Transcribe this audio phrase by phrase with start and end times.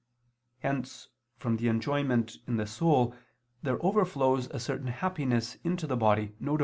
[0.61, 3.13] Hence from the enjoyment in the soul
[3.61, 6.59] there overflows a certain happiness into the body, viz.